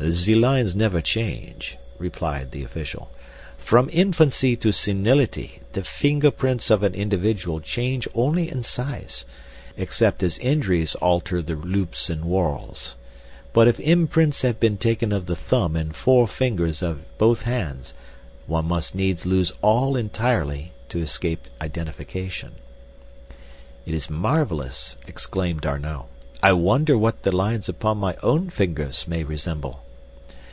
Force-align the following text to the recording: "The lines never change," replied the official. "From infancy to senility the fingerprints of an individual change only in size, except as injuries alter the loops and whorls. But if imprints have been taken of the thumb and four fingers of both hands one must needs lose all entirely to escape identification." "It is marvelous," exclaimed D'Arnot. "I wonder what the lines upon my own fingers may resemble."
"The 0.00 0.36
lines 0.36 0.76
never 0.76 1.00
change," 1.00 1.76
replied 1.98 2.52
the 2.52 2.62
official. 2.62 3.10
"From 3.58 3.90
infancy 3.92 4.54
to 4.54 4.70
senility 4.70 5.60
the 5.72 5.82
fingerprints 5.82 6.70
of 6.70 6.84
an 6.84 6.94
individual 6.94 7.58
change 7.58 8.06
only 8.14 8.48
in 8.48 8.62
size, 8.62 9.24
except 9.76 10.22
as 10.22 10.38
injuries 10.38 10.94
alter 10.94 11.42
the 11.42 11.56
loops 11.56 12.08
and 12.08 12.22
whorls. 12.26 12.94
But 13.52 13.66
if 13.66 13.80
imprints 13.80 14.42
have 14.42 14.60
been 14.60 14.76
taken 14.76 15.10
of 15.10 15.26
the 15.26 15.34
thumb 15.34 15.74
and 15.74 15.96
four 15.96 16.28
fingers 16.28 16.80
of 16.80 17.00
both 17.18 17.42
hands 17.42 17.92
one 18.46 18.66
must 18.66 18.94
needs 18.94 19.26
lose 19.26 19.52
all 19.62 19.96
entirely 19.96 20.70
to 20.90 21.00
escape 21.00 21.46
identification." 21.60 22.52
"It 23.84 23.94
is 23.94 24.08
marvelous," 24.08 24.96
exclaimed 25.08 25.62
D'Arnot. 25.62 26.06
"I 26.40 26.52
wonder 26.52 26.96
what 26.96 27.24
the 27.24 27.32
lines 27.32 27.68
upon 27.68 27.98
my 27.98 28.14
own 28.22 28.48
fingers 28.50 29.08
may 29.08 29.24
resemble." 29.24 29.82